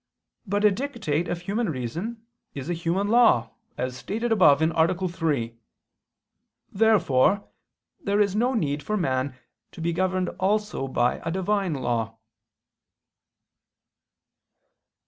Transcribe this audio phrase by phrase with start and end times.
[0.47, 5.07] But a dictate of human reason is a human law as stated above (A.
[5.07, 5.55] 3).
[6.71, 7.47] Therefore
[8.03, 9.35] there is no need for man
[9.71, 12.17] to be governed also by a Divine law.